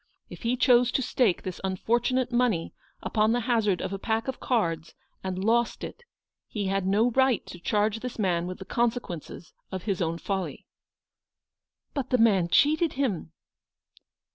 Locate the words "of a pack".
3.83-4.27